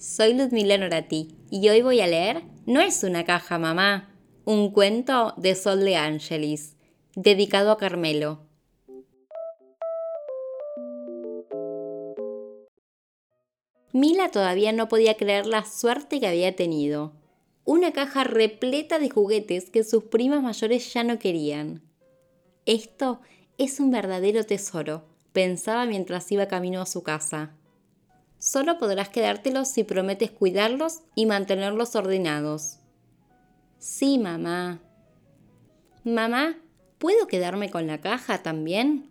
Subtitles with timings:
[0.00, 4.08] soy Ludmila Norati y hoy voy a leer No es una caja, mamá,
[4.46, 6.76] un cuento de Sol de Angelis,
[7.14, 8.40] dedicado a Carmelo.
[13.92, 17.12] Mila todavía no podía creer la suerte que había tenido.
[17.64, 21.82] Una caja repleta de juguetes que sus primas mayores ya no querían.
[22.64, 23.20] Esto
[23.58, 27.54] es un verdadero tesoro, pensaba mientras iba camino a su casa.
[28.40, 32.78] Solo podrás quedártelos si prometes cuidarlos y mantenerlos ordenados.
[33.78, 34.80] Sí, mamá.
[36.04, 36.56] Mamá,
[36.96, 39.10] ¿puedo quedarme con la caja también?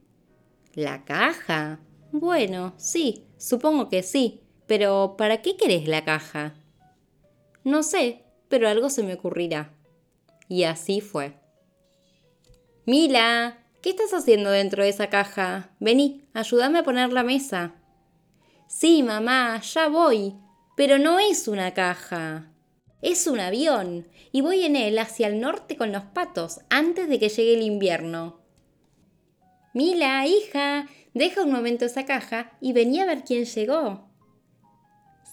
[0.73, 1.80] ¿La caja?
[2.12, 6.55] Bueno, sí, supongo que sí, pero ¿para qué querés la caja?
[7.63, 9.76] No sé, pero algo se me ocurrirá.
[10.48, 11.40] Y así fue.
[12.88, 15.70] Mila, ¿qué estás haciendo dentro de esa caja?
[15.80, 17.76] Vení, ayúdame a poner la mesa.
[18.70, 20.36] Sí, mamá, ya voy.
[20.77, 22.52] Pero no es una caja.
[23.02, 27.18] Es un avión, y voy en él hacia el norte con los patos, antes de
[27.18, 28.41] que llegue el invierno.
[29.74, 34.08] Mila, hija, deja un momento esa caja y vení a ver quién llegó.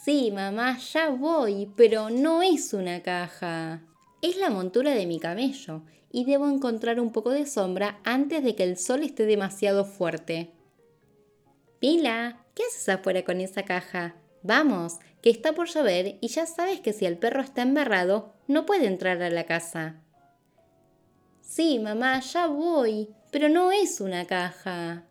[0.04, 3.82] Sí, mamá, ya voy, pero no es una caja.
[4.22, 8.56] Es la montura de mi camello, y debo encontrar un poco de sombra antes de
[8.56, 10.54] que el sol esté demasiado fuerte.
[11.82, 14.16] Mila, ¿qué haces afuera con esa caja?
[14.42, 18.64] Vamos, que está por llover y ya sabes que si el perro está embarrado, no
[18.64, 20.00] puede entrar a la casa.
[21.42, 25.04] Sí, mamá, ya voy, pero no es una caja.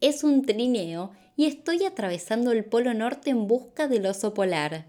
[0.00, 4.86] Es un trineo y estoy atravesando el Polo Norte en busca del oso polar.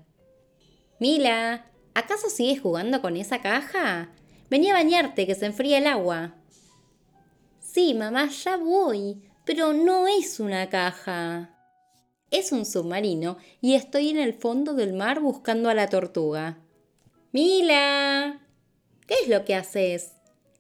[1.00, 1.66] Mila,
[1.96, 4.12] ¿acaso sigues jugando con esa caja?
[4.50, 6.36] Vení a bañarte, que se enfría el agua.
[7.60, 11.54] Sí, mamá, ya voy, pero no es una caja
[12.34, 16.58] es un submarino y estoy en el fondo del mar buscando a la tortuga.
[17.32, 18.42] Mila.
[19.08, 20.14] ¿Qué es lo que haces?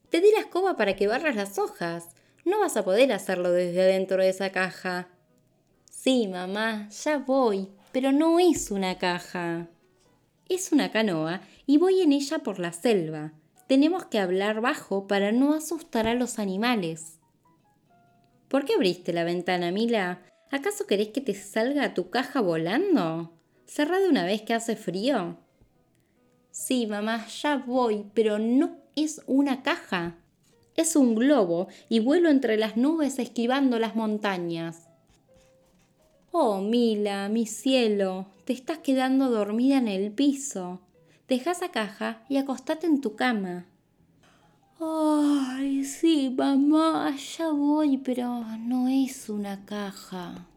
[0.10, 2.10] Te di la escoba para que barras las hojas.
[2.45, 5.10] No vas a poder hacerlo desde adentro de esa caja.
[5.89, 9.67] Sí, mamá, ya voy, pero no es una caja.
[10.48, 13.33] Es una canoa y voy en ella por la selva.
[13.67, 17.20] Tenemos que hablar bajo para no asustar a los animales.
[18.48, 20.22] ¿Por qué abriste la ventana, Mila?
[20.53, 23.33] ¿Acaso querés que te salga tu caja volando?
[23.65, 25.36] Cerra de una vez que hace frío.
[26.52, 30.15] Sí, mamá, ya voy, pero no es una caja.
[30.75, 34.89] Es un globo y vuelo entre las nubes esquivando las montañas.
[36.31, 40.81] Oh, Mila, mi cielo, te estás quedando dormida en el piso.
[41.27, 43.65] Deja esa caja y acostate en tu cama.
[44.80, 50.48] Ay, sí, mamá, ya voy, pero no es una caja.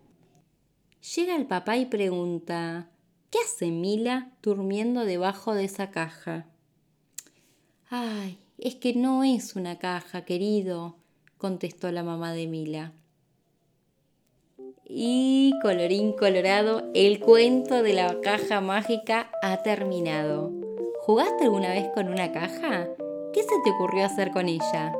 [1.14, 2.88] Llega el papá y pregunta,
[3.30, 6.46] ¿qué hace Mila durmiendo debajo de esa caja?
[7.88, 10.96] Ay, es que no es una caja, querido,
[11.38, 12.92] contestó la mamá de Mila.
[14.84, 20.52] Y colorín colorado, el cuento de la caja mágica ha terminado.
[21.00, 22.88] ¿Jugaste alguna vez con una caja?
[23.36, 24.94] ¿Qué se te ocurrió hacer con ella?